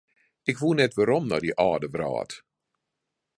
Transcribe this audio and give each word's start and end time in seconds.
Ik 0.49 0.57
woe 0.61 0.73
net 0.79 0.93
werom 0.97 1.25
nei 1.27 1.41
dy 1.43 1.51
âlde 1.67 1.87
wrâld. 1.93 2.31